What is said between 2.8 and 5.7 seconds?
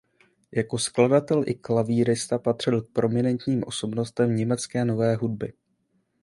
k prominentním osobnostem německé nové hudby.